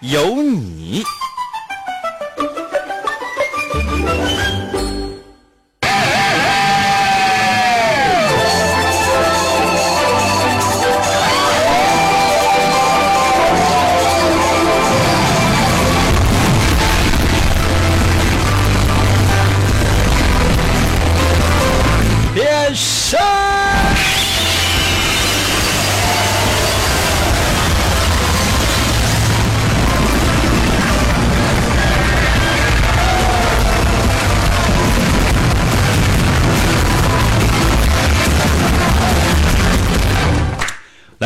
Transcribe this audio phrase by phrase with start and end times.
[0.00, 1.02] 有你。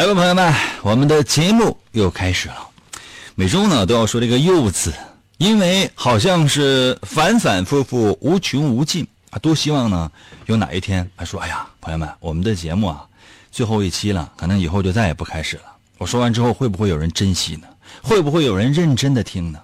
[0.03, 2.56] 来吧，朋友们，我们的节目又开始了。
[3.36, 4.92] 每周呢都要说这个“又”字，
[5.39, 9.39] 因为好像是反反复复、无穷无尽啊。
[9.39, 10.11] 多希望呢
[10.47, 13.06] 有哪一天他说：“哎呀，朋友们，我们的节目啊
[13.53, 15.62] 最后一期了，可能以后就再也不开始了。”
[15.98, 17.69] 我说完之后，会不会有人珍惜呢？
[18.03, 19.61] 会不会有人认真的听呢？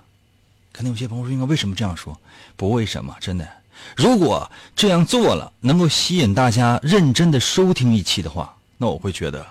[0.70, 2.16] 可能有些朋友说：“应该为什么这样说？”
[2.54, 3.48] 不为什么，真的。
[3.96, 9.44] 如果这样做了，能够吸引大家认真的收听一期的话，那我会觉得。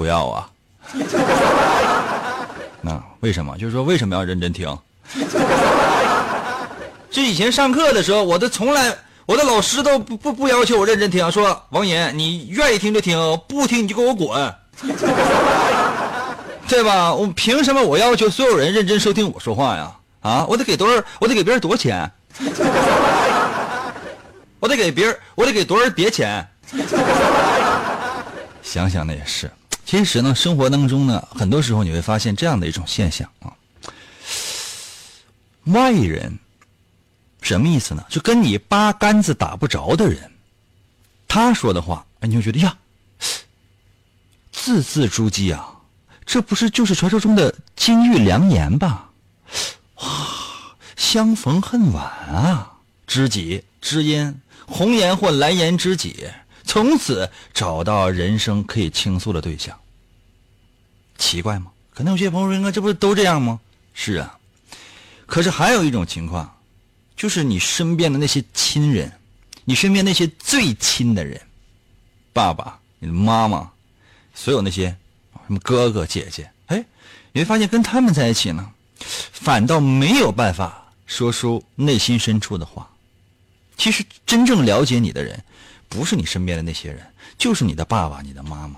[0.00, 0.48] 不要啊！
[2.80, 3.54] 那为什么？
[3.58, 4.66] 就是说，为什么要认真听？
[7.10, 14.54] 就以前上课的时候，我都从来，我的老师都不不不要求我认真听，说王岩，你愿意听就听，不听你就给我滚，
[16.66, 17.12] 对吧？
[17.12, 19.92] 我凭什么我要求所有人认真收听我说话呀？
[20.22, 21.02] 啊，我得给多少？
[21.18, 22.10] 我得给别人多少钱？
[24.60, 26.48] 我得给别人，我得给多少别钱？
[28.62, 29.50] 想想那也是。
[29.90, 33.50] 其实呢，生活当中呢，很多时候你会发现这样的一种现象啊，
[35.64, 36.38] 外人
[37.42, 38.04] 什么意思呢？
[38.08, 40.30] 就跟你八竿子打不着的人，
[41.26, 42.78] 他说的话，你就觉得呀，
[44.52, 45.74] 字字珠玑啊，
[46.24, 49.10] 这不是就是传说中的金玉良言吧？
[49.96, 50.06] 哇，
[50.94, 52.74] 相逢恨晚啊，
[53.08, 56.28] 知己知音，红颜或蓝颜知己。
[56.70, 59.76] 从此找到人生可以倾诉的对象，
[61.18, 61.72] 奇怪吗？
[61.92, 63.58] 可能有些朋友说：“应该这不是都这样吗？”
[63.92, 64.38] 是啊，
[65.26, 66.56] 可是还有一种情况，
[67.16, 69.12] 就是你身边的那些亲人，
[69.64, 71.40] 你身边那些最亲的人，
[72.32, 73.68] 爸爸、你的妈妈，
[74.32, 74.96] 所有那些
[75.48, 76.84] 什么哥哥姐姐，哎，
[77.32, 78.70] 你会发现跟他们在一起呢，
[79.32, 82.88] 反倒没有办法说出内心深处的话。
[83.76, 85.42] 其实真正了解你的人。
[85.90, 87.04] 不是你身边的那些人，
[87.36, 88.76] 就是你的爸爸、你的妈妈。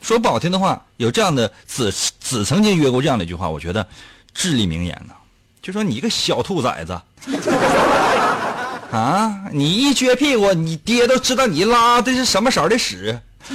[0.00, 3.86] 说不好听的话，有这样的子子曾经约过这样的一句话，我觉得
[4.32, 5.12] 至理名言呢。
[5.60, 6.98] 就说你一个小兔崽子，
[8.90, 13.20] 啊，你一撅屁股，你爹都知道你拉的是什么色的屎。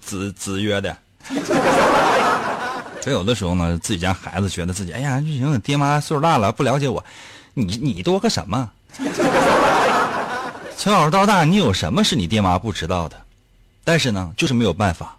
[0.00, 0.96] 子子约的。
[3.02, 7.04] 所以有的时候呢，自己家孩子觉得自己，哎呀，就行，爹妈岁数大了，不了解我，
[7.52, 8.70] 你你多个什么？
[10.80, 13.20] 从小到大，你有什么是你爹妈不知道的？
[13.82, 15.18] 但是呢，就是没有办法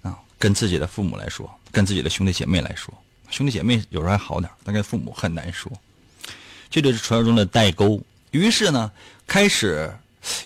[0.00, 0.18] 啊。
[0.38, 2.94] 跟自己的父母来说，跟自己的兄弟姐妹来说，
[3.28, 5.70] 兄弟姐妹有时候还好点，但跟父母很难说。
[6.70, 8.00] 这就是传说中的代沟。
[8.30, 8.90] 于是呢，
[9.26, 9.94] 开始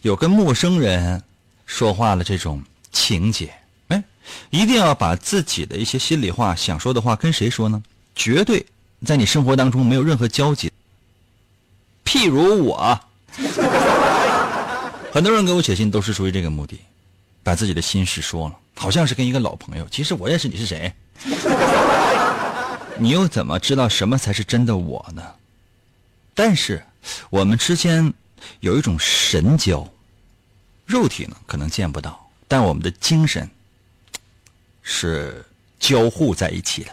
[0.02, 1.22] 有跟陌生人
[1.64, 2.60] 说话的这种
[2.90, 3.54] 情节。
[3.86, 4.02] 哎，
[4.50, 7.80] 一定要把自己的一些心里话、想说的话跟谁说呢？
[8.16, 8.66] 绝对
[9.06, 10.72] 在你生活当中没有任何交集。
[12.04, 13.00] 譬如我。
[15.12, 16.78] 很多人给我写信都是出于这个目的，
[17.42, 19.86] 把自己的心事说了，好像是跟一个老朋友。
[19.90, 20.92] 其实我认识你是谁，
[22.96, 25.22] 你又怎么知道什么才是真的我呢？
[26.32, 26.82] 但是
[27.28, 28.12] 我们之间
[28.60, 29.86] 有一种神交，
[30.86, 33.50] 肉体呢可能见不到，但我们的精神
[34.80, 35.44] 是
[35.80, 36.92] 交互在一起的。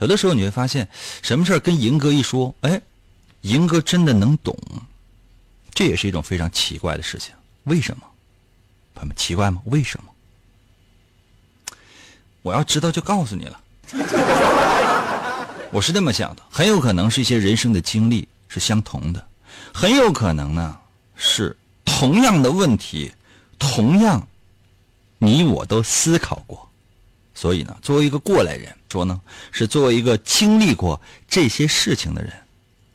[0.00, 0.86] 有的时候你会发现，
[1.22, 2.80] 什么事儿跟银哥一说，哎，
[3.40, 4.54] 银哥真的能懂。
[5.72, 7.34] 这也是一种非常奇怪的事情，
[7.64, 8.02] 为什么？
[8.94, 9.62] 朋友们，奇怪吗？
[9.66, 10.12] 为什么？
[12.42, 13.60] 我要知道就告诉你了。
[15.72, 19.26] 我是这么想的，很有可能是一些人生的经历是相同的，
[19.72, 20.78] 很有可能呢
[21.14, 23.12] 是同样的问题，
[23.58, 24.26] 同样
[25.18, 26.68] 你我都思考过，
[27.34, 29.20] 所以呢，作为一个过来人，说呢？
[29.52, 32.32] 是作为一个经历过这些事情的人，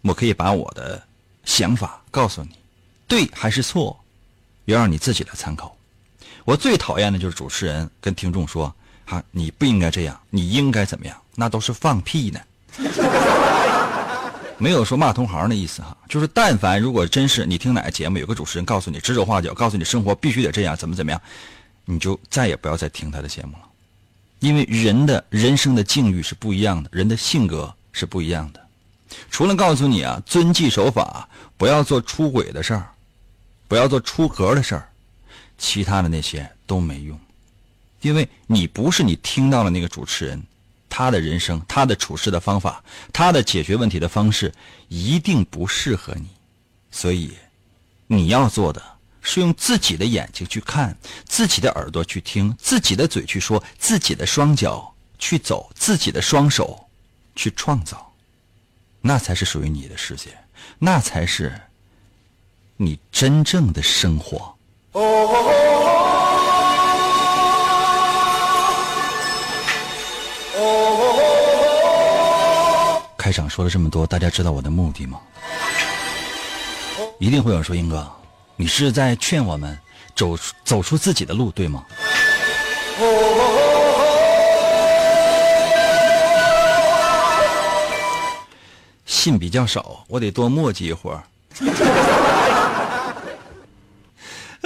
[0.02, 1.02] 我可以把我的
[1.46, 2.58] 想法告诉你，
[3.08, 4.00] 对还是错，
[4.66, 5.76] 要让你自己来参考。
[6.44, 8.74] 我最讨厌的就是主持人跟听众说
[9.06, 12.40] ：“哈，你不应该这样，你应该怎么样？”那都是放屁呢。
[14.58, 21.22] 没有说骂同行的意思哈，就是但凡如果真是你听哪个节目，有个主持人告诉你指手画脚，告诉你生活必须得这样，怎么怎么样，
[21.84, 23.68] 你就再也不要再听他的节目了。
[24.40, 28.62] 因为人的人生的境遇是不一样的，人的性格是不一样的。
[29.30, 32.88] 除了告诉你啊，遵纪守法，不要做出轨的事儿，
[33.68, 34.90] 不要做出格的事儿，
[35.58, 37.20] 其他的那些都没用。
[38.02, 40.42] 因为你不是你听到了那个主持人。
[40.88, 42.82] 他的人生，他的处事的方法，
[43.12, 44.54] 他的解决问题的方式，
[44.88, 46.30] 一定不适合你。
[46.90, 47.34] 所以，
[48.08, 48.82] 你要做的
[49.22, 50.96] 是用自己的眼睛去看，
[51.26, 56.88] 自己的耳朵去听，自己的嘴去说，自己的双脚去走，自己的双手
[57.36, 58.14] 去创造，
[59.02, 60.38] 那才是属于你的世界，
[60.80, 61.60] 那才是
[62.78, 64.54] 你真正的生活。
[73.18, 75.20] 开场说了这么多，大家知道我的目的吗？
[77.18, 78.06] 一定会有人说：“英哥，
[78.58, 79.80] 你是在劝我们
[80.14, 81.86] 走走出自己的路，对吗？”
[89.06, 91.24] 信比较少，我得多磨叽一会儿。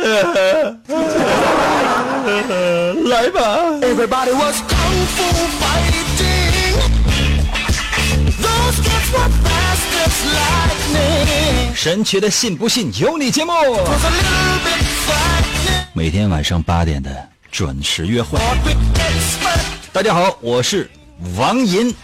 [3.09, 3.59] 来吧。
[11.75, 13.53] 神奇的信不信由你节目，
[15.94, 17.09] 每天晚上八点的
[17.51, 18.38] 准时约会。
[19.94, 20.91] 大家好，我是
[21.38, 21.95] 王银，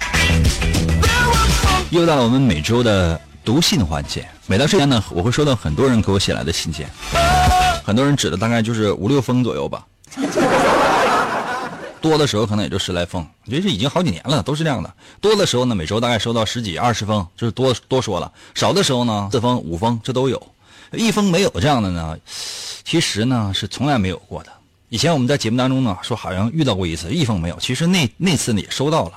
[1.89, 4.25] 又到了我们每周的读信环节。
[4.47, 6.87] 每到这天呢，我会收到很多人给我写来的信件，
[7.85, 9.85] 很多人指的大概就是五六封左右吧。
[12.01, 14.93] 多的时候可能也就十来封，我觉得这已经好几年了，都是这样的。
[15.19, 20.41] 多的时候呢，每周大概收到十几、二十封，就是多多说了；少的时候呢，四封、五封，这都有。
[20.91, 22.15] 一封没有这样的呢，
[22.83, 24.51] 其实呢是从来没有过的。
[24.89, 27.57] 以前我们在节目当中呢说好像遇到过一次，一封没有。
[27.59, 29.13] 其实那那次呢也收到了，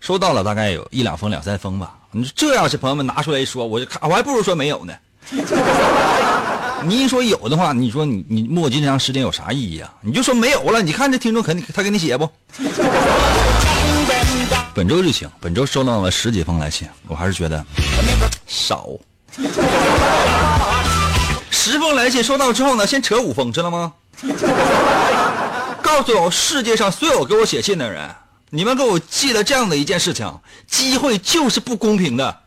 [0.00, 1.94] 收到了大概有一两封、两三封吧。
[2.10, 4.94] 你这要是朋友们拿出来一说，我就看我还不如说没有呢。
[6.84, 9.92] 你一说有的话，你说你你磨叽这长时间有啥意义啊？
[10.00, 12.28] 你就说没有了，你看这听众肯定他给你写不？
[14.74, 17.64] 本周就行，本周收到了十几封来信，我还是觉得
[18.46, 18.88] 少。
[21.50, 23.92] 十封来信收到之后呢，先扯五封，知道吗？
[25.82, 28.08] 告诉我世界上所有给我写信的人，
[28.48, 30.32] 你们给我记得这样的一件事情：
[30.66, 32.40] 机会就是不公平的。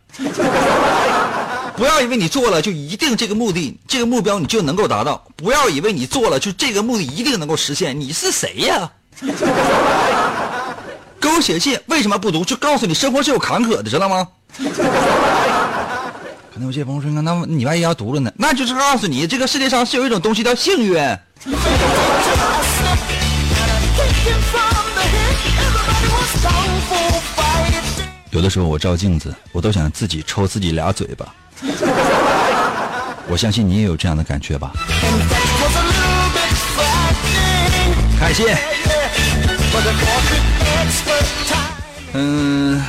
[1.75, 5.25] 不要以为你做了就一定这个目的、这个目标你就能够达到。
[5.35, 7.99] 不要以为你做了就这个目的一定能够实现。
[7.99, 8.91] 你是谁呀？
[11.19, 12.45] 给我写信为什么不读？
[12.45, 14.27] 就告诉你生活是有坎坷的，知道吗？
[16.53, 20.93] 可能有些朋友说：“那你万一要读了呢？”那就是告诉你，这个世界上是有一种东西叫幸运。
[28.29, 31.25] 有的时候我照镜子，我都想自己抽自己俩嘴巴。
[33.27, 34.71] 我相信你也有这样的感觉吧？
[38.19, 38.57] 感谢。
[42.13, 42.81] 嗯，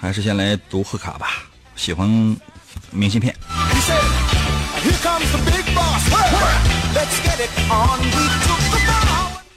[0.00, 1.44] 还是先来读贺卡吧。
[1.76, 2.08] 喜欢
[2.90, 3.34] 明信片。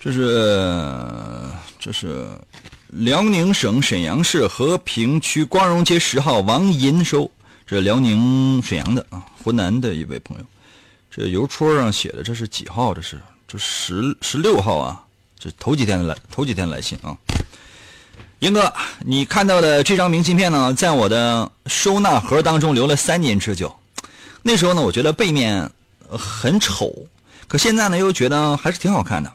[0.01, 1.49] 这是，
[1.79, 2.27] 这是。
[2.95, 7.29] 辽宁省沈阳市和平区光荣街十号王银收，
[7.65, 10.45] 这辽宁沈阳的啊，湖南的一位朋友，
[11.09, 12.93] 这邮戳上写的这是几号？
[12.93, 15.03] 这是这十十六号啊，
[15.39, 17.17] 这头几天来头几天来信啊。
[18.39, 23.75] 英哥，你看到的这张明信片呢，在我的收纳盒当中留了三年之久。
[24.43, 25.67] 那时候呢，我觉得背面
[26.07, 26.93] 很丑，
[27.47, 29.33] 可现在呢，又觉得还是挺好看的。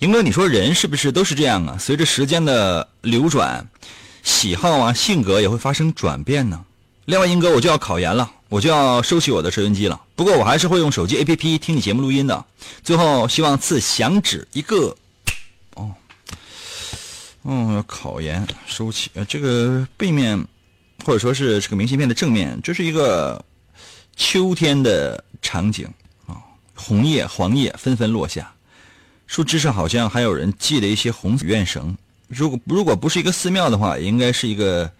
[0.00, 1.76] 英哥，你说人是不是都是这样啊？
[1.78, 3.68] 随着时间的流转，
[4.22, 6.64] 喜好啊、性格也会发生转变呢。
[7.04, 10.00] 另外，英哥，我就要考研了，我就要收起我的收音机了。
[10.16, 12.42] 不过，我还是会用手机 APP 听你节目录音的。
[12.82, 14.96] 最后，希望赐响指一个。
[15.74, 15.92] 哦，
[17.42, 19.10] 哦，要考研，收起。
[19.12, 20.42] 呃，这个背面，
[21.04, 23.44] 或者说是这个明信片的正面，这是一个
[24.16, 25.86] 秋天的场景
[26.26, 26.40] 啊，
[26.74, 28.50] 红叶、黄叶纷纷落下。
[29.30, 31.96] 树枝上好像还有人系了一些红愿绳。
[32.26, 34.90] 如果如果不是一个寺庙的话，应该是一个，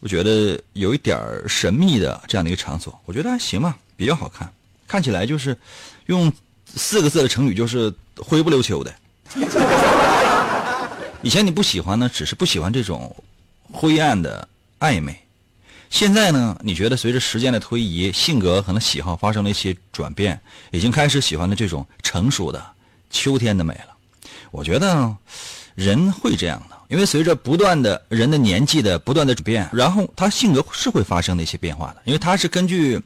[0.00, 2.98] 我觉得有一点神秘的这样的一个场所。
[3.04, 4.50] 我觉得还行吧，比较好看，
[4.86, 5.54] 看起来就是
[6.06, 6.32] 用
[6.74, 8.94] 四个字的成语就是灰不溜秋的。
[11.20, 13.14] 以前你不喜欢呢，只是不喜欢这种
[13.70, 14.48] 灰暗的
[14.80, 15.14] 暧昧。
[15.90, 22.77] 现在呢，你觉得随着时间的推移，性格可能喜好发生了一些转变，已经开始喜欢的这种成熟的。
[23.10, 23.94] 秋天的美了，
[24.50, 25.14] 我觉得
[25.74, 33.00] 人会这样的，因为随着不断的人的年纪的不断的转变，然后他性格是会发生的一些变化的，因为他是根据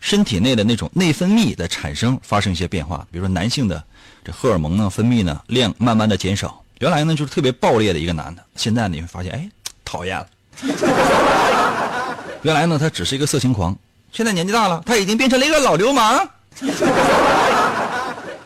[0.00, 3.06] 身体内的那种内分泌的产生发生一些变化。
[3.10, 3.82] 比如说男性的
[4.24, 9.48] 这荷尔蒙呢分泌呢量慢慢的减少，原来呢就是特别暴烈的一个男的，现在你会发现哎
[9.84, 10.26] 讨厌了。
[12.42, 13.76] 原来呢他只是一个色情狂，
[14.12, 16.28] 现在年纪大了，他已经变成了一个老流氓。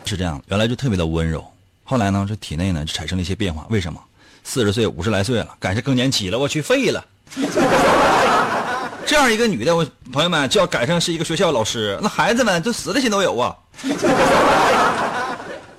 [0.05, 1.43] 是这样，原来就特别的温柔，
[1.83, 3.65] 后来呢，这体内呢就产生了一些变化。
[3.69, 3.99] 为什么？
[4.43, 7.03] 四十岁、五十来岁了，赶上更年期了，我去废了。
[9.07, 13.55] 这样一个女的，我朋友们就要赶上是一个学校老师，那孩子们就死的心都有啊。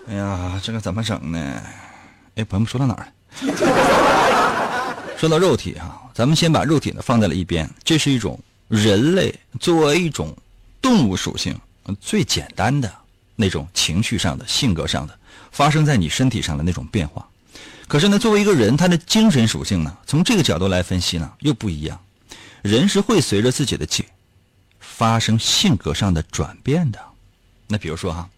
[0.09, 1.39] 哎呀，这个怎么整呢？
[2.37, 3.09] 哎，朋友们说到哪儿了？
[5.17, 7.69] 说到肉体啊，咱们先把肉体呢放在了一边。
[7.83, 10.37] 这是一种人类作为一种
[10.83, 11.59] 动物属性
[12.01, 12.93] 最简单的。
[13.37, 15.17] 那种情绪上的、性格上的，
[15.53, 17.29] 发生在你身体上的那种变化，
[17.87, 22.01] 可是呢，作为一个人，他的精神属性呢，从这个角度来分析呢，又不一样。
[22.63, 24.05] 人是会随着自己的气
[24.81, 26.99] 发生性格上的转变的。
[27.69, 28.29] 那比如说哈，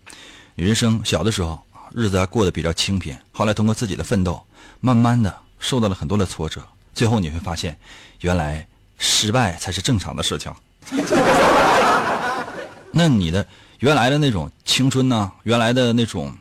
[0.55, 1.63] 人生小的时候
[1.95, 4.45] 日子还过得比较清贫，后来通过自己的奋斗，
[4.81, 6.63] 慢慢的受到了很多的挫折，
[6.93, 7.79] 最后你会发现，
[8.21, 8.67] 原来
[8.99, 10.53] 失败才是正常的事情。
[12.93, 13.47] 那你的。
[13.79, 16.35] 原来的那种青春呢，原来的那种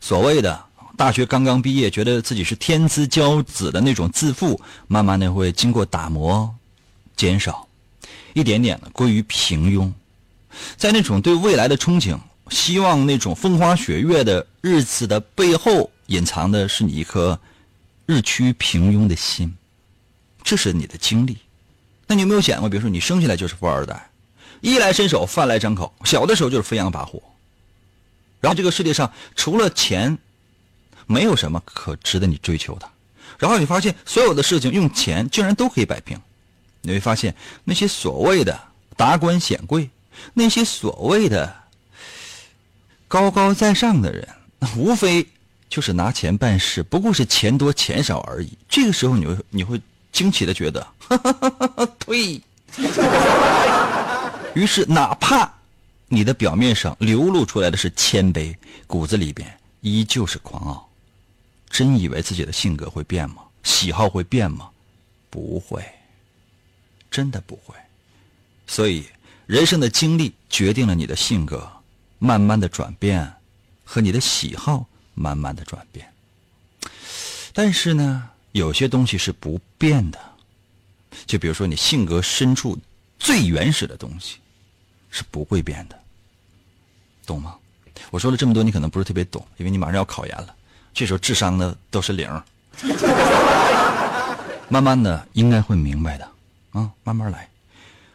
[0.00, 0.64] 所谓的
[0.96, 6.54] 大学刚刚毕业，觉得自己是天之骄子的那种自负，慢慢的会经过打磨，
[7.16, 7.66] 减少，
[8.32, 9.92] 一点点的归于平庸。
[10.76, 12.16] 在那种对未来的憧憬、
[12.50, 17.36] 希望那种风花雪月的日子的背后，隐藏的是你一颗
[18.06, 19.52] 日趋平庸的心。
[20.44, 21.38] 这是你的经历。
[22.06, 24.10] 那你有没有想过，比如说你生下来就是富二代？
[24.64, 25.94] 衣来伸手，饭来张口。
[26.04, 27.20] 小的时候就是飞扬跋扈，
[28.40, 30.16] 然后这个世界上除了钱，
[31.06, 32.88] 没有什么可值得你追求的。
[33.38, 36.18] 然后你发现所有的事情用钱竟然都可以摆平。
[36.80, 38.58] 你会发现那些所谓的
[38.96, 39.90] 达官显贵，
[40.32, 41.54] 那些所谓的
[43.06, 44.26] 高高在上的人，
[44.78, 45.28] 无非
[45.68, 48.56] 就是拿钱办事，不过是钱多钱少而已。
[48.66, 49.78] 这个时候，你会你会
[50.10, 50.86] 惊奇的觉得，
[51.98, 52.40] 呸。
[54.54, 55.52] 于是，哪怕
[56.06, 58.56] 你的表面上流露出来的是谦卑，
[58.86, 60.88] 骨子里边依旧是狂傲。
[61.68, 63.42] 真以为自己的性格会变吗？
[63.64, 64.70] 喜好会变吗？
[65.28, 65.84] 不会，
[67.10, 67.74] 真的不会。
[68.68, 69.04] 所以，
[69.46, 71.68] 人生的经历决定了你的性格
[72.20, 73.34] 慢慢的转变，
[73.82, 76.08] 和你的喜好慢慢的转变。
[77.52, 80.20] 但是呢，有些东西是不变的，
[81.26, 82.78] 就比如说你性格深处
[83.18, 84.38] 最原始的东西。
[85.14, 85.96] 是不会变的，
[87.24, 87.54] 懂吗？
[88.10, 90.52] 我说了这么多，你可能不是特别懂，因为你马上要考研了，
[90.92, 92.28] 这时候智商呢都是零。
[94.68, 96.28] 慢慢的应该会明白的，
[96.72, 97.48] 啊，慢慢来。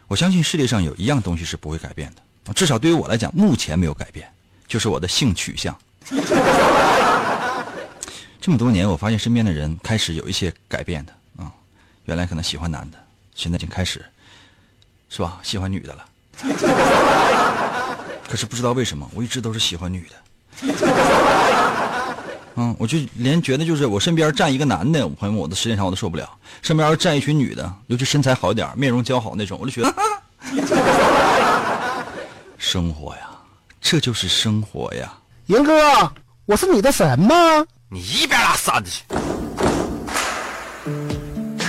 [0.08, 4.30] 我相信世界上有一样东西是不会改变的，至少对于我来讲，目前没有改变，
[4.68, 5.74] 就是我的性取向。
[8.42, 11.50] 这么多年，我发现身边的人开始有一些改变的，啊，
[12.04, 12.98] 原来可能喜欢男的，
[13.34, 14.04] 现在已经开始，
[15.08, 15.40] 是吧？
[15.42, 16.04] 喜欢女的了。
[18.28, 20.16] 可是不知道为什么，我一直都是喜欢女的。
[22.56, 26.28] 嗯，我就连觉得就是我身边站一个男的，我朋友们，我的时间长我都受不了。
[26.62, 29.94] 身边要站一群女的，尤其身材好一点、面容姣好那种，我就觉得。
[32.58, 33.30] 生活呀，
[33.80, 35.12] 这就是生活呀。
[35.46, 36.12] 严哥，
[36.44, 37.34] 我是你的神吗？
[37.88, 39.02] 你一边拉撒子去。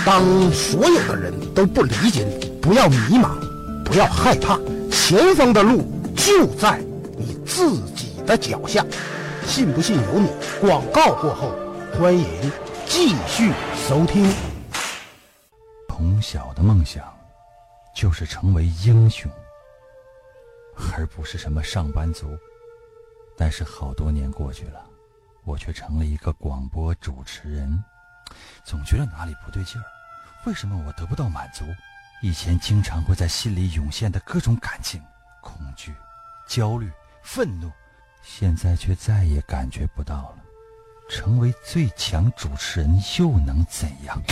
[0.04, 3.51] 当所有的人都不理解你，不要迷茫。
[3.84, 4.58] 不要害怕，
[4.90, 5.84] 前方的路
[6.16, 6.78] 就在
[7.16, 8.84] 你自己的脚下。
[9.46, 10.28] 信不信由你。
[10.60, 11.52] 广告过后，
[11.98, 12.26] 欢迎
[12.86, 13.52] 继续
[13.86, 14.32] 收听。
[15.88, 17.04] 从小的梦想
[17.94, 19.30] 就是成为英雄，
[20.96, 22.26] 而不是什么上班族。
[23.36, 24.84] 但是好多年过去了，
[25.44, 27.82] 我却成了一个广播主持人，
[28.64, 29.84] 总觉得哪里不对劲儿。
[30.46, 31.64] 为什么我得不到满足？
[32.24, 35.02] 以前经常会在心里涌现的各种感情，
[35.40, 35.92] 恐惧、
[36.46, 36.88] 焦虑、
[37.20, 37.68] 愤怒，
[38.22, 40.36] 现在却再也感觉不到了。
[41.10, 42.88] 成为最强主持人
[43.18, 44.22] 又能怎样？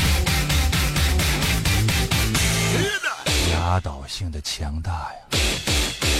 [3.52, 5.38] 压倒性的强大呀，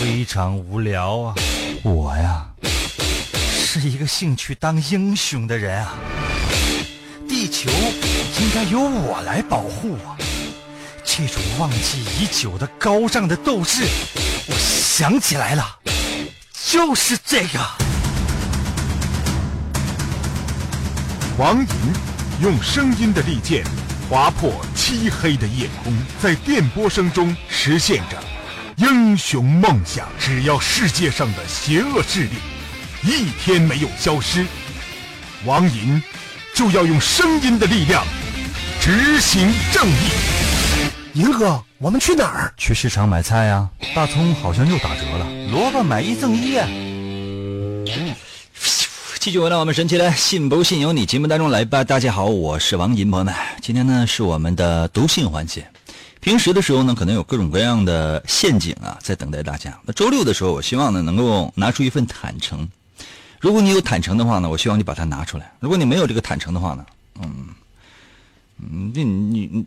[0.00, 1.34] 非常无聊啊！
[1.84, 5.94] 我呀，是一个兴趣当英雄的人啊！
[7.28, 10.18] 地球应该由我来保护啊！
[11.04, 13.82] 这种忘记已久的高尚的斗志，
[14.46, 15.78] 我想起来了，
[16.64, 17.58] 就是这个。
[21.38, 21.66] 王银
[22.42, 23.64] 用声音的利剑
[24.08, 28.22] 划破漆黑的夜空，在电波声中实现着
[28.76, 30.06] 英雄梦想。
[30.18, 32.36] 只要世界上的邪恶势力
[33.02, 34.44] 一天没有消失，
[35.44, 36.02] 王银
[36.54, 38.04] 就要用声音的力量
[38.80, 40.39] 执行正义。
[41.14, 42.54] 银哥，我们去哪儿？
[42.56, 43.68] 去市场买菜呀！
[43.94, 46.68] 大葱好像又打折了，萝卜买一赠一啊！
[49.18, 51.82] 继续回到我们神奇的“信不信由你”节目当中来吧。
[51.82, 55.66] 大家好，我是王银，朋友们，今天呢是我们的读信环节。
[56.20, 59.76] 平时的时候呢，可能有各种各样的陷阱啊，在等待大家。
[59.84, 62.68] 那周六的时候，我希望呢能够拿出一份坦诚。
[63.40, 65.50] 如果你有坦诚的话呢，我希望你把它拿出来。
[65.58, 66.86] 如果你没有这个坦诚的话呢，
[67.20, 67.48] 嗯，
[68.62, 69.66] 嗯，你你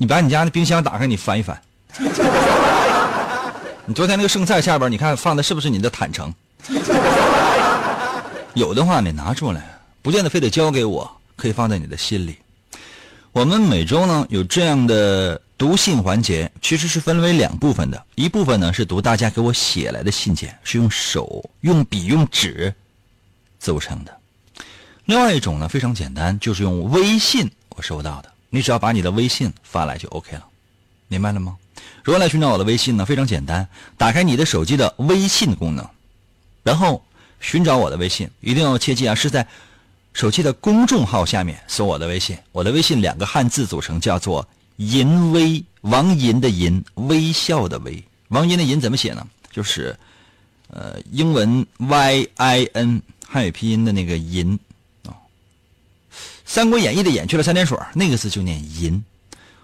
[0.00, 1.60] 你你把你家的冰箱打开，你翻一翻。
[3.84, 6.32] 你昨天那个剩菜下边，你看放的是不是你的坦诚？
[8.54, 12.38] 有的话你拿出来，不见得非得交给我，可以放在你的心里。
[13.32, 18.00] 我们每周呢有这样的读信环节，其实是分为两部分的。
[18.14, 22.72] 一部分呢是读大家给我写来的信件，是用手、用笔、用纸
[23.58, 24.16] 组成的。
[25.06, 30.44] 另外一种呢非常简单，就是用微信我收到的，你只要把你的微信发来就 OK 了，
[31.08, 31.56] 明白了吗？
[32.02, 33.04] 如何来寻找我的微信呢？
[33.04, 35.88] 非常简单，打开你的手机的微信功能，
[36.62, 37.02] 然后。
[37.40, 39.14] 寻找我的微信，一定要切记啊！
[39.14, 39.46] 是在
[40.12, 42.36] 手机的公众号下面搜我的微信。
[42.50, 44.44] 我的微信两个汉字组成，叫做
[44.78, 48.02] “银微”，王银的银，微笑的微。
[48.30, 49.24] 王银的银怎么写呢？
[49.52, 49.96] 就是
[50.70, 54.58] 呃，英文 Y I N 汉语拼音的那个银，
[56.48, 59.04] 《三国演义》的演去了三点水，那个字就念淫。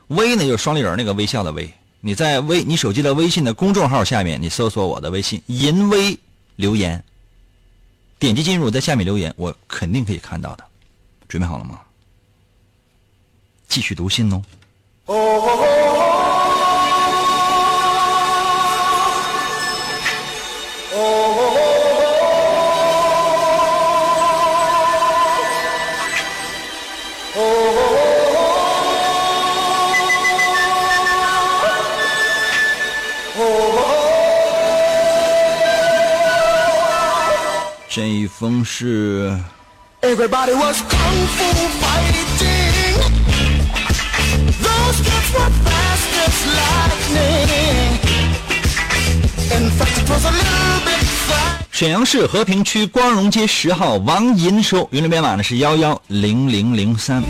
[0.08, 1.72] 微呢，就是双立人那个微笑的微。
[2.02, 6.16] 你在微你手机的微信的公众号下面，你搜索我的微信“淫微”，
[6.56, 7.02] 留言。
[8.18, 10.64] 点击进入，在下面留言，我肯定可以看到的。
[11.26, 11.80] 准备好了吗？
[13.66, 14.42] 继续读信哦。
[37.94, 39.32] 这一封是。
[51.70, 57.22] 沈阳市和平区光荣街十号王银收，云林编码呢是幺幺零零零三。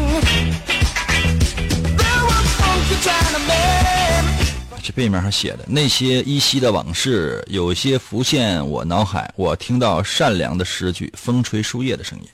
[4.85, 9.33] 这背面上写的那些依稀的往事，有些浮现我脑海。
[9.35, 12.29] 我听到善良的诗句，风吹树叶的声音。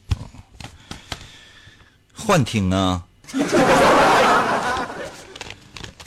[2.13, 3.05] 幻听啊！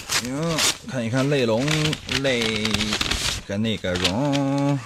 [0.10, 0.58] 行，
[0.92, 1.66] 看一看泪龙
[2.22, 2.68] 泪
[3.48, 4.78] 跟那个荣。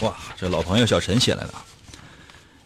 [0.00, 1.54] 哇，这老朋友小陈写来的。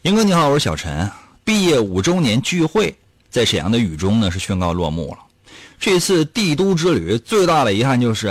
[0.00, 1.10] 英哥你好，我是小陈。
[1.44, 2.96] 毕业五周年聚会
[3.28, 5.18] 在沈阳的雨中呢，是宣告落幕了。
[5.78, 8.28] 这次帝都之旅最大的遗憾就是，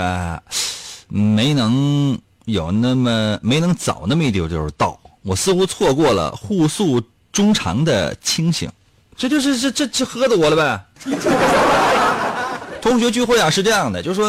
[1.07, 4.99] 没能有那么没能早那么一丢丢到。
[5.21, 8.69] 我似乎错过了互诉衷肠的清醒，
[9.15, 10.79] 这就是这这这喝多了呗。
[12.81, 14.27] 同学聚会啊是这样的，就说，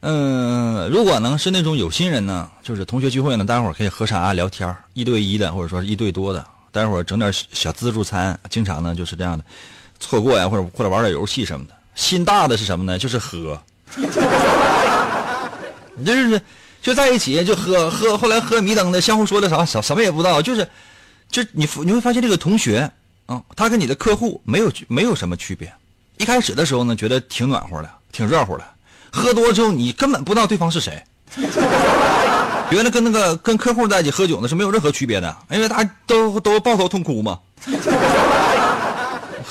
[0.00, 9.44] 嗯，如果能是那种有心人呢，就是同学聚会呢，大家伙可以喝茶聊天一对一的或者说一对多的，待会儿整点小自助餐，经常呢就是这样的，
[9.98, 11.74] 错过呀或者或者玩点游戏什么的。
[11.94, 12.98] 心大的是什么呢？
[12.98, 13.60] 就是喝，
[15.96, 16.40] 你 就是
[16.80, 20.68] 就在一起就喝喝，后来喝迷瞪的，相互说的啥什什么也不知道，就是
[21.30, 22.90] 就你你会发现这个同学
[23.26, 25.72] 啊，他跟你的客户没有没有什么区别。
[26.18, 28.64] 一开始的时候呢，觉得挺暖和的，挺热乎的。
[29.10, 31.02] 喝多之后，你根本不知道对方是谁。
[32.70, 37.38] 原来跟那个跟客户在一起喝酒呢是没有任何区别的，因为大家都都抱头痛哭嘛。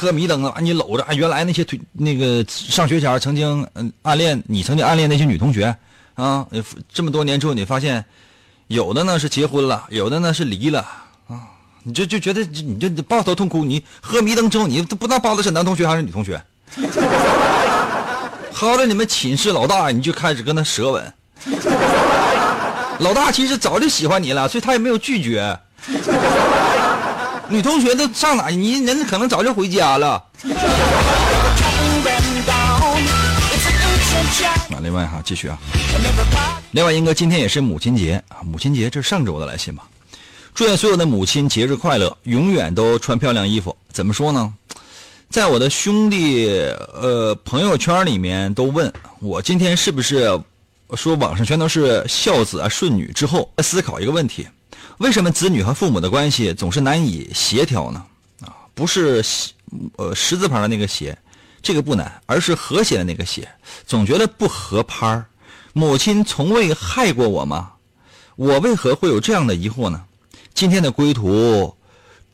[0.01, 1.13] 喝迷瞪了，把你搂着啊。
[1.13, 5.75] 原来那些腿，那个上学前曾经嗯暗恋你，曾经暗恋那些女同学
[6.15, 6.43] 啊，
[6.91, 8.03] 这么多年之后，你发现
[8.65, 10.79] 有的呢是结婚了，有的呢是离了
[11.27, 11.37] 啊。
[11.83, 16.41] 你就就觉得你就抱头痛哭，你喝迷瞪之后，你都不知道抱的是男同学还是女同学。
[18.51, 21.13] 薅着你们寝室老大，你就开始跟他舌吻。
[22.97, 25.59] 老大其实早就喜欢你了，所以他也没有拒绝。
[27.51, 28.47] 女同学都上哪？
[28.47, 30.23] 你人可能早就回家了。
[34.71, 35.57] 啊，另外哈，继续啊。
[36.71, 39.83] 另外，英哥今天也是母亲节啊，母亲节这是上周的来信吧？
[40.55, 43.75] 祝愿所有的母亲节日快乐，永远都穿漂亮衣服。
[43.91, 44.53] 怎么说呢？
[45.29, 46.47] 在我的兄弟
[46.93, 50.39] 呃朋友圈里面都问我今天是不是
[50.95, 54.47] 说网上全都是孝子啊顺女之后，思考一个问题：
[55.01, 58.05] 为什么子女和父母的关系总是难以协调呢？
[58.41, 59.25] 啊，不是
[59.97, 61.17] 呃十字旁的那个协，
[61.59, 63.49] 这个不难，而是和谐的那个谐，
[63.87, 65.25] 总觉得不合拍儿。
[65.73, 67.71] 母亲从未害过我吗？
[68.35, 70.03] 我为何会有这样的疑惑呢？
[70.53, 71.75] 今天的归途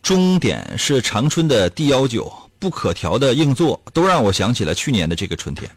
[0.04, 2.32] 终点是长春的 D 幺九。
[2.60, 5.70] 不可调的硬座都让我想起了去年的这个春天。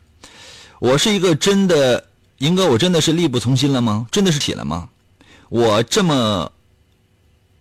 [0.78, 2.02] 我是一个真的，
[2.38, 4.06] 英哥，我真的是力不从心了吗？
[4.10, 4.88] 真的是铁了吗？
[5.50, 6.50] 我这么，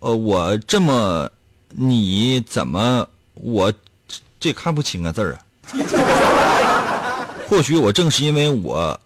[0.00, 1.30] 呃，我这么，
[1.68, 3.72] 你怎么，我
[4.38, 7.28] 这看不清啊字儿啊？
[7.48, 9.00] 或许我正是因为我，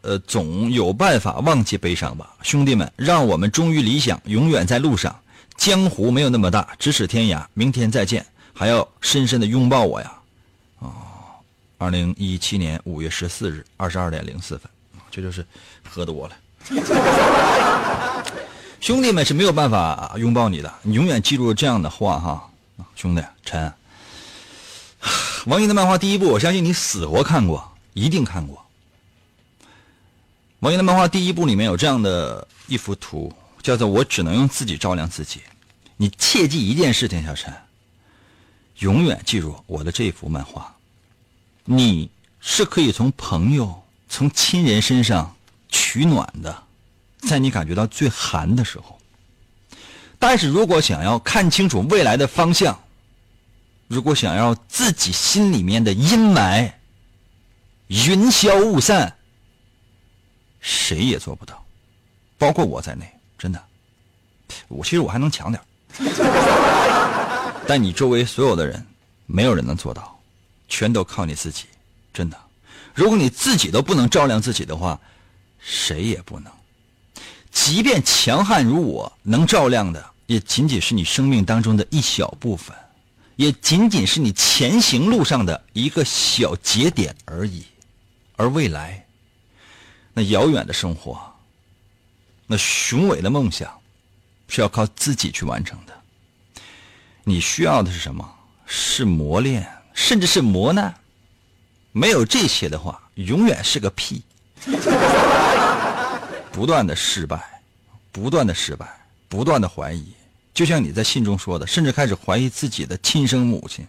[0.00, 2.34] 呃，总有办法忘记悲伤吧。
[2.42, 5.14] 兄弟们，让我们忠于理想，永远在路上。
[5.56, 7.44] 江湖没有那么大，咫尺天涯。
[7.54, 8.26] 明天再见。
[8.52, 10.12] 还要深深的拥抱我呀！
[10.80, 10.90] 哦，
[11.78, 14.70] 二零一七年五月十四日二十二点零四分，
[15.10, 15.44] 这就是
[15.88, 16.36] 喝多了。
[18.80, 22.50] 兄弟们是没有办法拥抱你的，你永远记住这样的话哈，
[22.96, 23.70] 兄弟陈。
[25.46, 28.64] 王云的漫画第一部，我相信你死活看过，一定看过。
[30.60, 33.30] 王云的漫画第一部里面有这样的一幅图，
[33.62, 35.40] 叫做“我只能用自己照亮自己”。
[35.98, 37.54] 你切记一件事情，小陈。
[38.78, 40.74] 永远记住我的这幅漫画，
[41.66, 45.36] 你是可以从朋友、从亲人身上
[45.68, 46.62] 取暖的，
[47.20, 48.98] 在你感觉到最寒的时候。
[50.18, 52.78] 但是如果想要看清楚未来的方向，
[53.88, 56.70] 如果想要自己心里面的阴霾
[57.88, 59.16] 云消雾散，
[60.60, 61.64] 谁也做不到，
[62.36, 63.10] 包括我在内。
[63.38, 63.64] 真的，
[64.68, 65.62] 我其实我还能强点
[67.66, 68.86] 但你周围所有的人，
[69.24, 70.20] 没有人能做到，
[70.68, 71.64] 全都靠你自己，
[72.12, 72.36] 真的。
[72.94, 75.00] 如果你自己都不能照亮自己的话，
[75.58, 76.52] 谁也不能。
[77.50, 82.74] 即便强悍如我，能照亮的也仅仅是你生命当中的一小部分，
[83.36, 87.64] 也仅仅是你前行路上的一个小节点而已。
[88.36, 89.04] 而未来，
[90.14, 91.20] 那遥远的生活，
[92.46, 93.70] 那雄伟的梦想，
[94.48, 95.92] 是要靠自己去完成的。
[97.24, 98.28] 你需要的是什么？
[98.64, 100.94] 是磨练，甚至是磨难。
[101.92, 104.22] 没有这些的话，永远是个屁。
[106.52, 107.62] 不断的失败，
[108.12, 108.86] 不断的失败，
[109.28, 110.12] 不断的怀疑。
[110.52, 113.86] 就像你在信中说的，甚至开始怀疑自己的亲生母亲，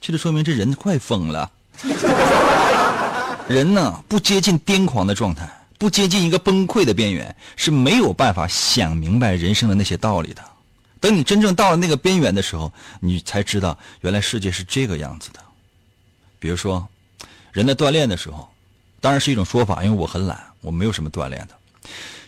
[0.00, 1.50] 这就说明这人快疯了。
[3.48, 10.42] 人呢，不接近癫狂的状态，不接近一个崩溃的边缘，是没有办法想明白人生的那些道理的。
[11.00, 15.40] 等你真正到了那个边缘的时候，你才知道原来世界是这个样子的。
[16.38, 16.88] 比如说，
[17.52, 18.48] 人在锻炼的时候，
[19.00, 21.54] 当然是一种说法，因为我很懒，我没有什么锻炼的。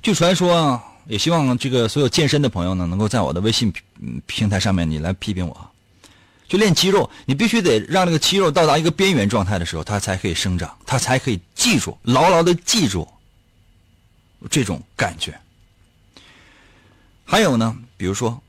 [0.03, 3.73] 据传说啊，也希望这个所有健身的朋友呢，能够在我的微信
[4.27, 5.71] 平台上面你来批评我。
[6.49, 13.07] 就练肌肉，你必须得让这个肌肉到达一个边缘状态的时候，它才可以生长，它才可以记住，牢牢的记住
[14.51, 15.39] 这种感觉。
[17.25, 18.41] 还有呢，比如说。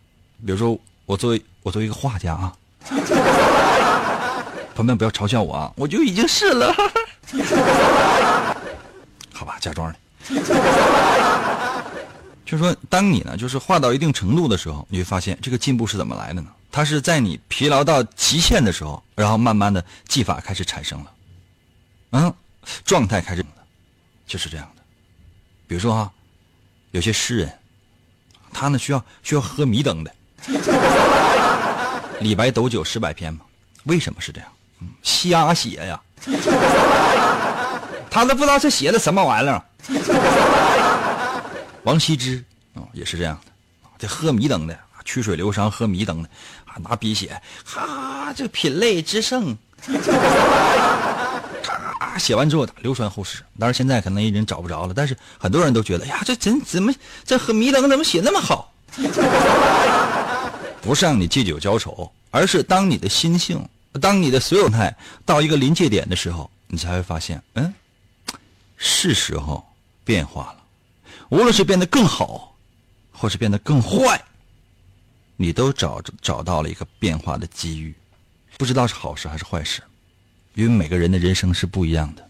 [0.45, 2.55] 比如说，我作为我作为一个画家啊，
[4.73, 6.73] 朋友们不要嘲笑我啊，我就已经是了，
[9.33, 9.99] 好吧，假装的。
[12.45, 16.47] 就是说，当你呢，就是画到一定程度的时候，你会发现这个进步是怎么来的呢？
[16.71, 21.11] 它是在你疲劳到极限的时候，然后慢慢的技法开始产生了，
[22.11, 22.33] 嗯，
[22.83, 23.45] 状态开始，
[24.25, 24.81] 就是这样的。
[25.67, 26.11] 比如说哈，
[26.91, 27.51] 有些诗人，
[28.51, 30.11] 他呢需要需要喝迷灯的。
[32.21, 33.41] 李白斗酒诗百篇嘛？
[33.83, 34.49] 为什么是这样？
[35.03, 36.01] 瞎写呀！
[38.09, 39.61] 他都不知道这写的什么玩意儿。
[41.83, 42.43] 王羲之
[42.73, 43.51] 啊，也是这样的，
[43.97, 46.29] 这喝迷灯的，曲水流觞喝迷灯的，
[46.65, 49.57] 啊，拿笔写，哈，这品类之盛，
[52.17, 53.43] 写完之后流传后世。
[53.57, 56.93] 当然现在可能已经找不着了，但是很多人都觉得，呀，这怎怎么
[57.23, 58.73] 这喝迷瞪怎么写那么好？
[60.81, 63.65] 不是让你借酒浇愁，而是当你的心性，
[64.01, 64.95] 当你的所有态
[65.25, 67.73] 到一个临界点的时候，你才会发现，嗯，
[68.79, 69.63] 是时候
[70.03, 70.63] 变化了。
[71.29, 72.55] 无论是变得更好，
[73.11, 74.19] 或是变得更坏，
[75.35, 77.93] 你都找找到了一个变化的机遇。
[78.57, 79.83] 不知道是好事还是坏事，
[80.55, 82.27] 因为每个人的人生是不一样的。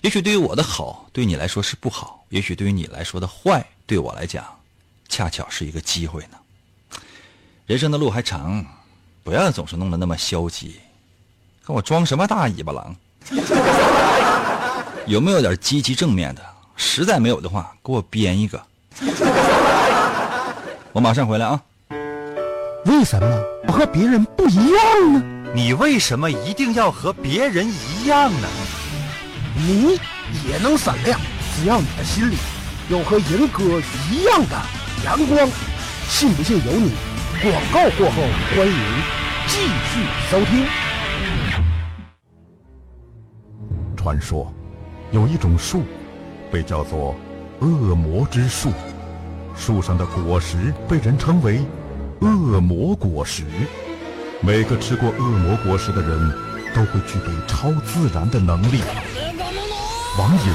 [0.00, 4.44] 也许对于我的好，对你来说是不好；也许对于你来说的坏，对我来讲，
[5.08, 6.38] 恰巧是一个机会呢。
[7.66, 8.66] 人生的路还长，
[9.22, 10.80] 不要总是弄得那么消极。
[11.64, 12.96] 看我装什么大尾巴狼？
[15.06, 16.42] 有没有点积极正面的？
[16.76, 18.60] 实在没有的话，给我编一个。
[20.92, 21.60] 我马上回来啊！
[22.86, 23.26] 为什么
[23.66, 25.22] 我和别人不一样呢？
[25.54, 28.48] 你为什么一定要和别人一样呢？
[29.56, 30.00] 你
[30.48, 31.20] 也能闪亮，
[31.54, 32.36] 只要你的心里
[32.88, 33.62] 有和银哥
[34.10, 34.56] 一样的
[35.04, 35.48] 阳光。
[36.08, 36.92] 信不信由你。
[37.42, 38.22] 广告过后，
[38.56, 39.02] 欢迎
[39.46, 39.58] 继
[39.92, 40.66] 续收听。
[43.96, 44.52] 传说
[45.14, 45.84] 有一种树，
[46.50, 47.14] 被叫做
[47.60, 48.72] 恶魔之树，
[49.56, 51.60] 树上的果实被人称为
[52.18, 53.44] 恶魔果实。
[54.40, 56.34] 每个吃过恶魔果实的人
[56.74, 58.80] 都会具备超自然的能力。
[60.18, 60.52] 王寅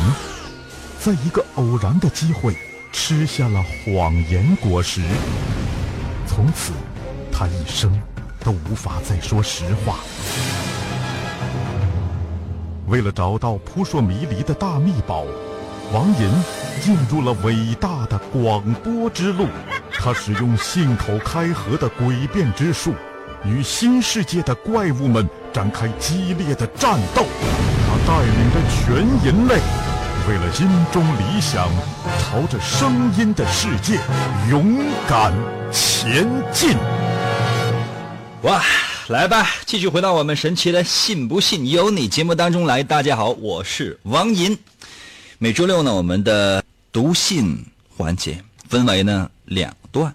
[0.99, 2.53] 在一个偶然的机会
[2.91, 5.01] 吃下了谎言果实。
[6.27, 6.73] 从此，
[7.31, 7.89] 他一生
[8.43, 9.99] 都无法再说实话。
[12.89, 15.23] 为了找到扑朔迷离的大秘宝，
[15.93, 16.29] 王银
[16.81, 19.45] 进入了伟大的广播之路。
[19.93, 22.93] 他使用信口开河的诡辩之术，
[23.45, 27.25] 与新世界的怪物们展开激烈的战斗。
[27.85, 29.59] 他带领着全人类，
[30.27, 31.67] 为了心中理想，
[32.17, 33.99] 朝着声音的世界
[34.49, 35.31] 勇敢。
[35.71, 36.75] 前进！
[38.41, 38.59] 哇，
[39.11, 42.83] 来吧，继续回到我们神奇的“信不信由你”节目当中来。
[42.83, 44.55] 大家好，我是王银。
[45.39, 47.65] 每周六呢，我们的读信
[47.97, 50.13] 环节分为呢两段。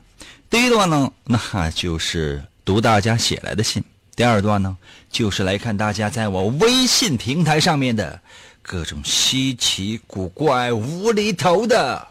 [0.48, 3.83] 第一段呢，那就是读大家写来的信；
[4.14, 4.76] 第二段呢，
[5.11, 8.20] 就是来看大家在我微信平台上面的
[8.62, 12.07] 各种稀奇古怪、无厘头的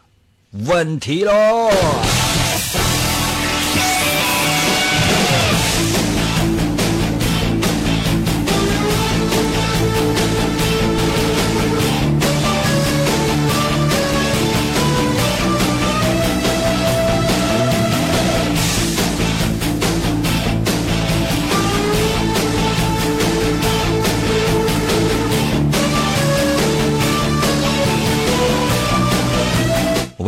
[0.51, 1.71] 问题喽。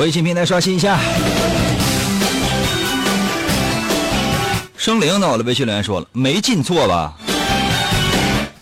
[0.06, 1.00] 微信平台刷新一下。
[4.78, 5.28] 生灵呢？
[5.28, 7.12] 我的微信留言说了，没进错吧？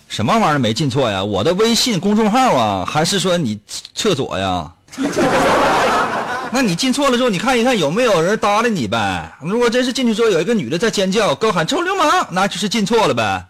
[0.08, 1.22] 什么玩意儿没进错呀？
[1.22, 3.60] 我的微信公众号啊，还是说你
[3.94, 4.72] 厕所呀？
[6.50, 9.30] 那你进错了之后，你看一看有没有人搭理你呗？
[9.42, 13.44] 如果真是进去之后有一个女的在尖叫，高喊臭流氓，那就是进错了呗。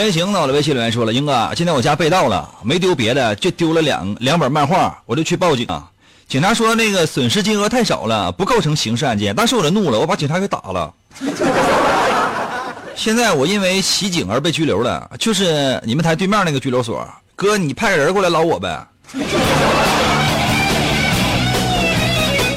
[0.00, 5.90] 先行呢，我的微信留言说了，英哥，今天我家被盗了，没丢别的，就丢了两两本漫画，我就去报警啊。
[6.26, 9.36] 警察说那个损失金额太少了，不构成刑事案件。
[9.36, 10.94] 当时我就怒了，我把警察给打了。
[12.96, 17.06] 现在我因为袭警而被拘留了，就是你们台对面那个拘留所。
[17.36, 18.82] 哥，你派个人过来捞我呗。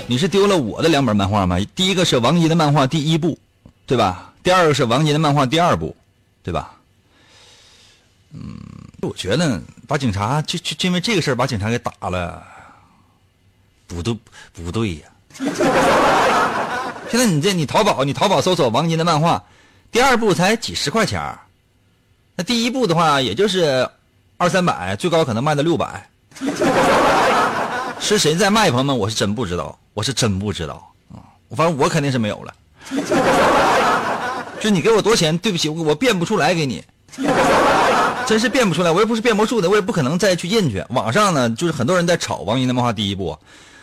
[0.07, 1.57] 你是丢了我的两本漫画吗？
[1.75, 3.37] 第一个是王银的漫画第一部，
[3.85, 4.31] 对吧？
[4.41, 5.93] 第二个是王银的漫画第二部，
[6.41, 6.71] 对吧？
[8.33, 8.57] 嗯，
[9.01, 12.43] 我觉得把警察就就因为这个事儿把警察给打了，
[13.87, 14.17] 不对
[14.51, 15.01] 不对呀。
[17.09, 19.43] 现在你这你淘宝你淘宝搜索王金的漫画，
[19.91, 21.37] 第二部才几十块钱
[22.35, 23.87] 那第一部的话也就是
[24.37, 26.09] 二三百，最高可能卖到六百。
[27.99, 28.97] 是谁在卖，朋友们？
[28.97, 31.21] 我是真不知道，我是真不知道啊！
[31.49, 32.53] 我反正我肯定是没有了。
[34.59, 35.37] 就你给我多少钱？
[35.37, 36.83] 对不起，我我变不出来给你。
[38.25, 40.83] 真是变不出来，我又不是变魔术的，我也不可能再去印去。
[40.89, 43.37] 网上呢，就是很多人在炒王银的漫画第一部，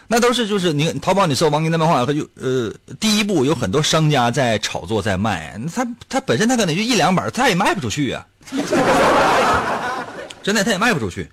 [0.08, 8.26] 那都是就是你淘宝你搜王银的漫画，他就呃第一部有很多商家在炒作在卖，他他本身他可能就一两本，他也卖不出去啊，
[10.42, 11.30] 真的他也卖不出去。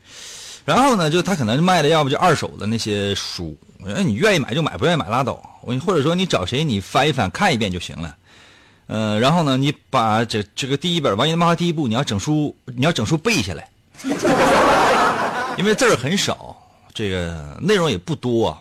[0.65, 5.41] 然后呢，就他可能卖的要不就二手的那些书，哎你愿意买就买，不愿意买拉倒。
[5.63, 8.15] 我或者说你找谁你翻一翻看一遍就行了。
[8.87, 13.69] 呃，然后呢，你把这这个第一本王爷的漫画第一部，你要整书，你要整书背下来，
[15.57, 16.55] 因为字儿很少，
[16.93, 18.57] 这个内容也不多。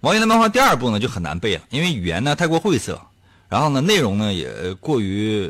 [0.00, 3.00] 王爷的漫画第二部呢就很难背了，因为语言呢太过晦涩，
[3.48, 5.48] 然后呢内容呢也过于，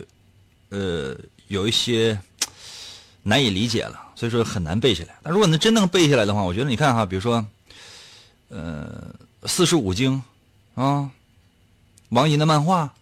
[0.68, 1.16] 呃，
[1.48, 2.18] 有一些
[3.22, 5.16] 难以理解了，所以说很难背下来。
[5.22, 7.42] 但如果能真能背下来的话，我觉得你看哈，比如说，
[8.50, 9.02] 呃，
[9.46, 10.22] 四书五经
[10.74, 11.08] 啊，
[12.10, 12.92] 王银的漫画。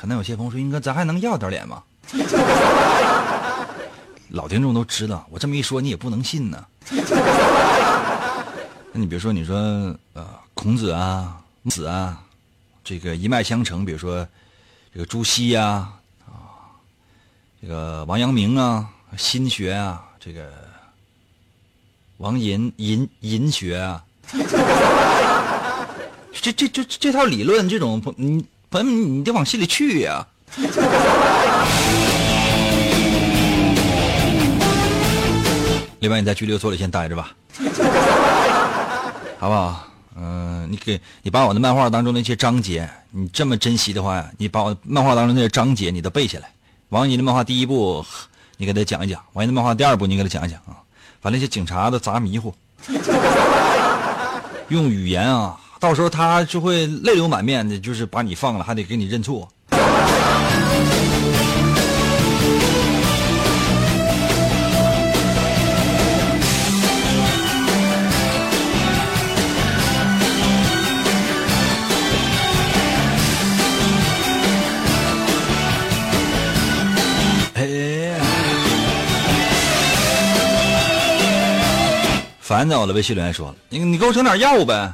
[0.00, 1.82] 可能有些朋友说：“英哥，咱还能要点脸吗？”
[4.30, 6.64] 老听众都知道，我这么一说，你也不能信呢。
[8.92, 9.54] 那你比如说，你说
[10.14, 12.18] 呃，孔子啊、孟子啊，
[12.82, 14.26] 这个一脉相承，比如说
[14.94, 15.86] 这个朱熹呀，
[16.26, 16.64] 啊，
[17.60, 20.50] 这个王阳明啊，心学啊，这个
[22.16, 24.02] 王寅寅寅学啊。
[26.40, 30.24] 这这这这套理论，这种你朋友你得往心里去呀。
[35.98, 37.32] 另外，你在拘留所里先待着吧，
[39.38, 39.86] 好不好？
[40.16, 46.50] 嗯，你给你把我的漫画当中那些章节，你这么珍惜的话，你把我漫画当中那些章节你都背下来。
[46.90, 48.04] 王姨的漫画第一部，
[48.56, 50.78] 你给他讲一讲；王姨的漫画第二部，你给他讲一讲啊。
[51.20, 52.54] 把那些警察都砸迷糊，
[54.68, 55.58] 用语言啊。
[55.80, 59.48] 到时候他就会泪流满面的，就是把你放了，还得给你认错。
[77.54, 78.20] 哎，
[82.38, 84.92] 烦躁了，微信留言说：“你你给我整点药呗。”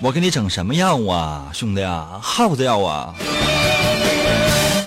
[0.00, 3.14] 我给你整什么药啊，兄弟啊，耗子药啊？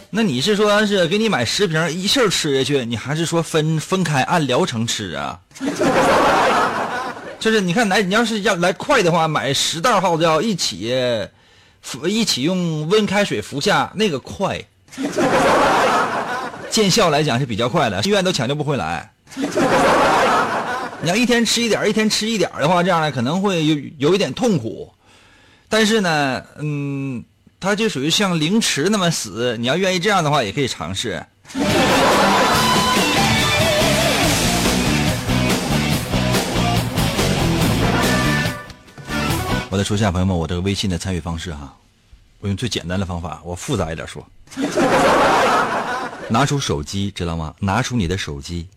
[0.10, 5.40] 那你是说是给你买十瓶一气儿吃下去，你还是说分分开按疗程吃啊？
[7.40, 10.96] 就是你看来，你要是要来快的话，买十袋耗子药一起，
[11.82, 14.60] 服一起用温开水服下，那个快，
[16.70, 19.12] 见效来讲是比较快的，医院都抢救不回来。
[21.00, 24.92] 你要一天吃一点，一天吃一点的话，这样呢可能会有有一点痛苦。
[25.70, 27.24] 但是呢，嗯，
[27.60, 29.56] 它就属于像凌迟那么死。
[29.58, 31.24] 你要愿意这样的话，也可以尝试。
[39.70, 41.72] 我再说一下，朋友们，我这个微信的参与方式哈，
[42.40, 44.28] 我用最简单的方法，我复杂一点说。
[46.30, 47.54] 拿出手机，知道吗？
[47.60, 48.68] 拿出你的手机，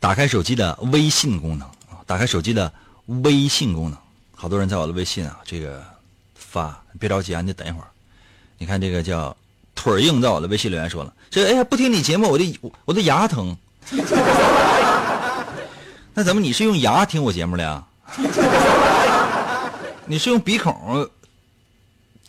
[0.00, 2.72] 打开手机的微信功能啊，打开手机的
[3.22, 3.98] 微信功能。
[4.34, 5.82] 好多人在我的微信啊，这个。
[6.50, 7.86] 发，别着急啊，你等一会儿。
[8.56, 9.36] 你看这个叫
[9.74, 13.54] 腿硬，在我的微信留言说了，这哎呀不听你节目，我的我的牙疼。
[16.14, 17.84] 那怎么你是用牙听我节目的呀？
[20.06, 21.06] 你是用鼻孔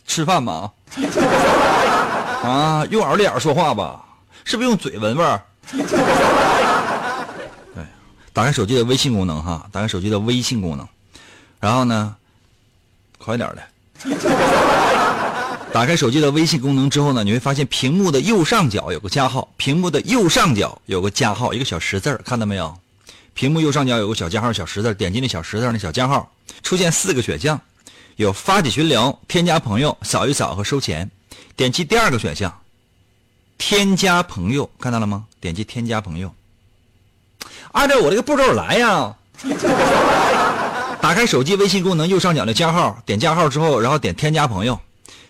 [0.06, 0.70] 吃饭吗？
[2.44, 4.04] 啊，用耳朵眼说话吧？
[4.44, 5.42] 是不是用嘴闻味儿？
[8.34, 10.88] 打开手机的微信功能哈，打开手机的微信功能，
[11.60, 12.16] 然后呢，
[13.18, 13.64] 快点的。
[15.72, 22.76] 打开手机的微信功能之后呢，你会发现屏幕的右上角有个加号，屏幕的右上角有个加号，一个小十字看到没有？
[23.36, 26.32] 屏幕右上角有个小加号，小十字点击那小十字那小加号，
[26.64, 27.62] 出现四个选项，
[28.16, 31.10] 有发起群聊、添加朋友、扫一扫和收钱。
[31.56, 32.62] 点击第二个选项，
[33.58, 35.26] 添加朋友，看到了吗？
[35.40, 36.34] 点击添加朋友，
[37.72, 39.16] 按照我这个步骤来呀。
[41.02, 44.78] 打开手机微信功能右上角的加号，点加号之后，然后点添加朋友，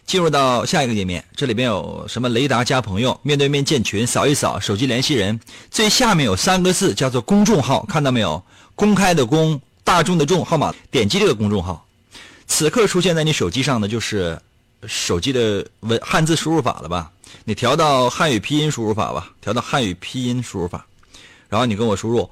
[0.08, 1.24] 进入到下一个界面。
[1.36, 5.40] 这里边有什么雷达加朋友、面对面建群、扫一扫、手机联系人。
[5.70, 8.44] 最下面有三个字叫做公众号，看到没有？
[8.74, 10.74] 公开的公，大众的众，号码。
[10.90, 11.86] 点击这个公众号，
[12.48, 14.42] 此刻出现在你手机上的就是
[14.88, 17.12] 手机的文汉字输入法了吧？
[17.44, 20.88] 你调到汉语拼音输入法吧，调到汉语拼音输入法，
[21.50, 22.30] 然后你跟我输入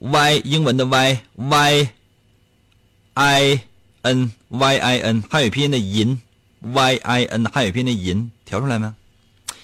[0.00, 1.88] y 英文的 y y。
[3.20, 3.58] i
[4.02, 6.22] n y i n 汉语拼音的银
[6.60, 8.94] y i n 汉语拼音的银调出来没？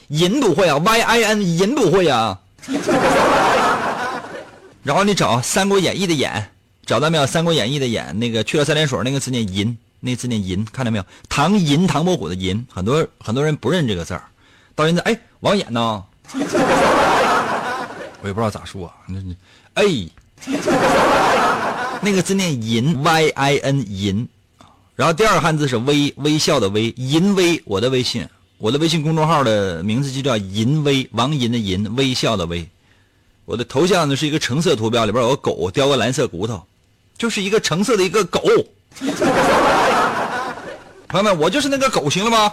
[0.08, 2.36] 银不会啊，y i n 银不会啊。
[4.82, 6.50] 然后你找《三国演义》的演，
[6.84, 7.22] 找到没有？
[7.28, 11.06] 《三国演义》的演，那个去了三点水那个字念银，那个字念银，看到没有？
[11.28, 14.24] 唐银唐伯虎的银，很多很多人不认这个字儿。
[14.74, 16.02] 到现在，哎，王演呢？
[18.24, 19.36] 我也不知道咋说，啊那你，
[19.74, 19.84] 哎。
[22.00, 24.26] 那个字念银，Y I N 银。
[24.94, 27.62] 然后第二个汉字是微，微笑的微，银微。
[27.66, 28.26] 我的微信，
[28.58, 32.66] 我的微信公众号的名字就叫银微，王银的银，微笑的微。
[33.44, 36.62] 我的头像呢是一个橙色图标，里边有个狗叼个蓝色骨头，
[37.16, 38.40] 就是一个橙色的一个狗。
[41.08, 42.52] 朋友们，我就是那个狗，行了吗？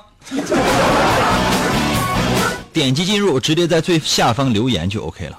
[2.72, 5.38] 点击进入，直接在最下方留言就 OK 了。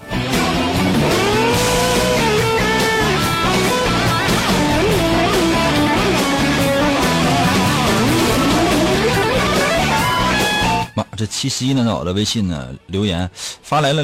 [10.94, 13.30] 妈，这七夕呢，在我的微信呢留言
[13.62, 14.02] 发来了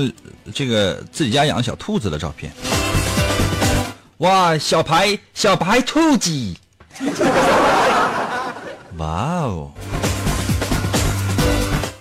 [0.54, 2.52] 这个自己家养的小兔子的照片。
[4.18, 6.56] 哇，小白小白兔子，
[8.96, 9.06] 哇
[9.42, 9.70] 哦！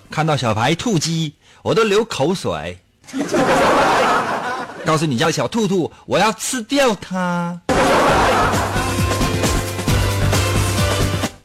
[0.10, 2.80] 看到小白兔鸡，我都流口水。
[4.86, 7.60] 告诉你家的小兔兔，我要吃掉它。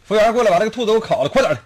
[0.05, 1.59] 服务员过来把这个兔子给我烤了，快点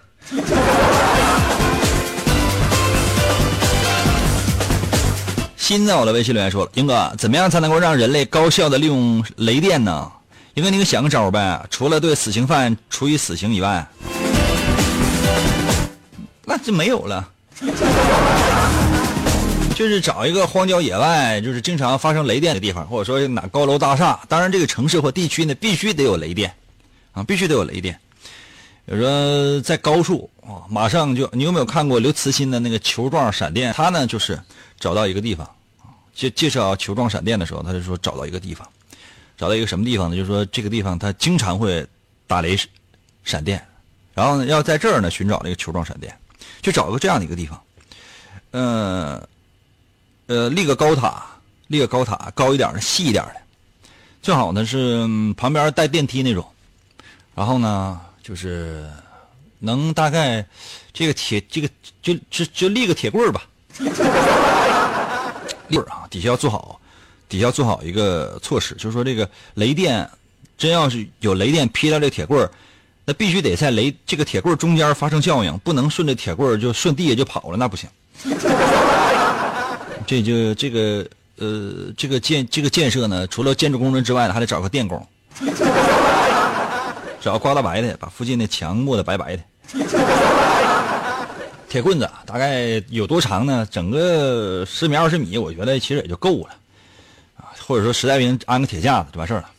[5.67, 10.09] 新在我的微信留言说了：“英哥，怎么样才能够让人类高效的利用雷电呢？
[10.53, 13.85] 英哥，你给想个招呗，除了对死刑犯处以死刑以外，
[16.45, 17.29] 那就没有了。
[19.75, 24.17] 就是找一个荒郊野外，就是经常发生雷电的地方，或者说哪高楼大厦。
[24.29, 26.55] 当然，这个城市或地区呢，必须得有雷电
[27.11, 27.99] 啊，必须得有雷电。
[28.85, 33.73] 比如说在高处啊，马上就你有没有看过刘慈欣的那个球状闪电？
[33.73, 34.39] 他呢就是
[34.79, 35.45] 找到一个地方。”
[36.17, 38.67] 介介绍球状闪电的时候，他就说找到一个地方，
[39.37, 40.15] 找到一个什么地方呢？
[40.15, 41.85] 就是说这个地方它经常会
[42.25, 42.57] 打雷
[43.23, 43.63] 闪电，
[44.15, 46.17] 然后呢要在这儿呢寻找这个球状闪电，
[46.59, 47.61] 就找一个这样的一个地方，
[48.49, 49.29] 呃
[50.25, 51.23] 呃立个高塔，
[51.67, 53.35] 立个高塔高一点的细一点的，
[54.23, 55.07] 最好呢是
[55.37, 56.43] 旁边带电梯那种，
[57.35, 58.89] 然后呢就是
[59.59, 60.43] 能大概
[60.91, 61.69] 这个铁这个
[62.01, 63.47] 就就就立个铁棍儿吧。
[65.69, 66.79] 立啊，底下要做好，
[67.29, 70.09] 底下要做好一个措施，就是说这个雷电，
[70.57, 72.49] 真要是有雷电劈到这铁棍儿，
[73.05, 77.89] 那必须得在雷这个铁棍儿中间发生效应，不能顺着铁棍儿就顺地下就跑了，那不行。
[80.07, 81.05] 这就这个
[81.37, 85.05] 呃，这个建这个建设呢，除了建筑工人之外呢，还得找个电工，
[87.21, 89.43] 找个刮大白的，把附近的墙抹得白白的。
[91.69, 93.67] 铁棍子大概有多长呢？
[93.69, 96.55] 整个十米二十米，我觉得其实也就够了，
[97.35, 99.49] 啊，或者说实在不行安个铁架子就完事儿了。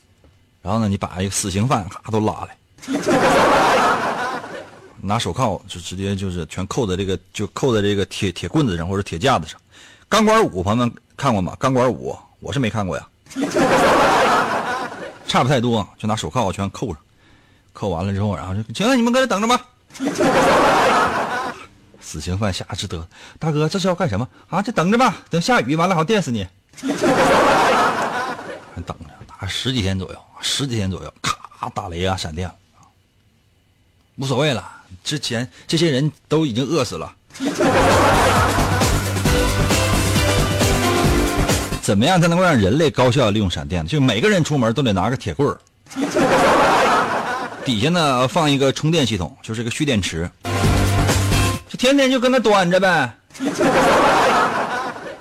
[0.63, 2.57] 然后呢，你把一个死刑犯咔都拉来，
[5.03, 9.61] 拿手铐就直接就是全扣在这个就扣在这个铁铁棍子上或者铁架子上。
[10.09, 11.55] 钢管舞朋友们看过吗？
[11.59, 13.07] 钢管舞我是没看过呀，
[15.29, 16.97] 差不太多，就拿手铐全扣上，
[17.75, 19.63] 扣完了之后，然后就行了，你们搁这等着吧。
[22.09, 23.07] 死刑犯下之得，
[23.39, 24.63] 大哥这是要干什么啊？
[24.63, 26.49] 就等着吧，等下雨完了好电死你。
[26.81, 26.89] 还
[28.81, 32.51] 等着，打十几天左右，十几天左右，咔打雷啊，闪电
[34.17, 34.67] 无所谓了。
[35.05, 37.15] 之前这些人都已经饿死了。
[41.83, 43.87] 怎么样才能够让人类高效利用闪电？
[43.87, 45.61] 就每个人出门都得拿个铁棍儿，
[47.67, 50.31] 底下呢放一个充电系统，就是个蓄电池。
[51.69, 53.13] 就天天就跟那端着呗，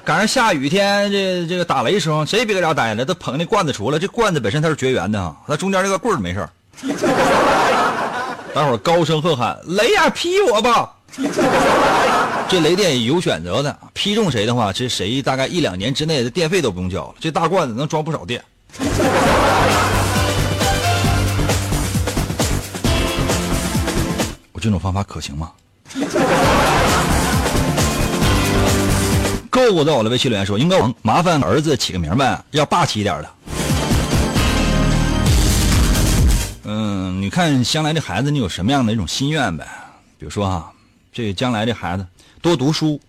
[0.05, 3.99] 赶上下雨天，这这个打雷时候，谁也别搁家待着，都捧那罐子出来。
[3.99, 6.47] 这罐子本身它是绝缘的哈，它中间这个棍儿没事
[8.53, 10.93] 大伙儿高声喝喊：“雷呀，劈我吧！”
[12.47, 17.15] 这雷电有选择的，劈中谁的话，这谁大概一两年之内的电费都不用交了。
[17.19, 18.41] 这大罐子能装不少电。
[24.53, 25.51] 我这种方法可行吗？
[29.49, 33.29] 购物在我的微信留言说：“应该麻烦儿子起个名呗，要霸气一点的。”
[36.69, 39.65] 嗯，你看将来这孩子，你有什么样的一种心愿呗？
[40.19, 40.71] 比如说哈，
[41.13, 42.05] 这将来这孩子
[42.41, 42.99] 多读书，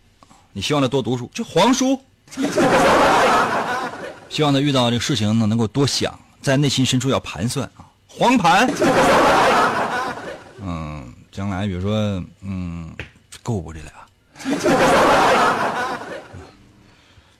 [0.52, 2.00] 你希望他多读书，就黄书。
[4.30, 8.70] 希望他遇到这个事情呢，能够多想，在内心深处要盘算啊，黄盘。
[11.38, 12.92] 将来比如说，嗯，
[13.44, 13.92] 够不这俩？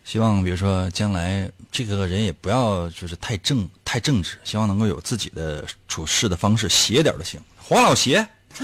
[0.04, 7.40] 希望比如说将来这个人也不要就是太正太正直，希望能够有自己的处事的方式，邪点都行。
[7.60, 8.24] 黄老邪，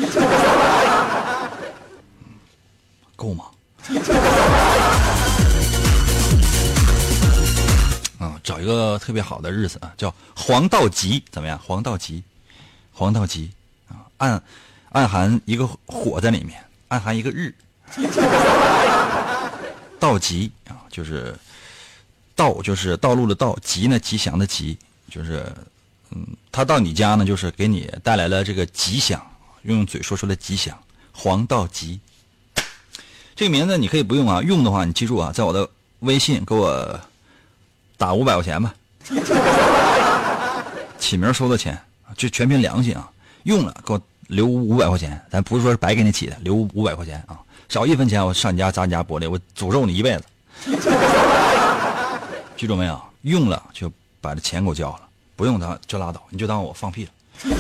[3.17, 3.47] 够吗？
[8.21, 11.59] 啊，找一个特别好的日子啊，叫黄道吉，怎么样？
[11.59, 12.23] 黄道吉，
[12.93, 13.51] 黄道吉
[13.89, 14.41] 啊，按
[14.95, 17.53] 暗含一个火在里面，暗含一个日。
[19.99, 21.35] 道吉啊，就是
[22.37, 24.79] 道，就是道路的道；吉呢，吉祥的吉，
[25.11, 25.45] 就是
[26.11, 29.21] 嗯，他到你家呢，就是给你带来了这个吉祥，
[29.63, 30.79] 用嘴说出来吉祥。
[31.13, 31.99] 黄道吉，
[33.35, 35.69] 这个名字你可以不用啊，用的话你记住啊，在我的
[36.01, 37.01] 微信给我
[37.97, 38.73] 打五百块钱吧，
[41.01, 41.77] 起名收的钱，
[42.17, 43.11] 就全凭良心啊，
[43.43, 47.39] 用了给我留五百块钱，咱不是说是白给你起的，留五百块钱啊。
[47.69, 50.25] 少一分钱，我上你家砸你家玻璃，我诅咒你一辈子。
[52.57, 53.01] 记住没有？
[53.23, 55.01] 用了就把这钱给我交了，
[55.35, 57.11] 不用的就拉倒，你就当我放屁了。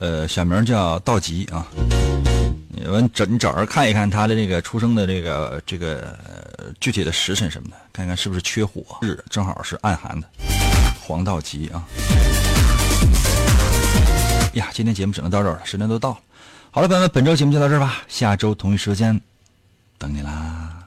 [0.00, 1.66] 呃，小名叫道吉啊，
[2.68, 6.16] 你们找你找人看一看他的这个出生的这个这个
[6.78, 10.28] 具体的时辰什么的，看看是不是缺火，日正好是暗含的，
[11.00, 11.82] 黄道吉啊。
[14.54, 16.18] 呀，今天节目只能到这儿了，时间都到了。
[16.70, 19.20] 好了，朋友们，本周节目就到这儿吧，下周同一时间
[19.98, 20.77] 等你啦。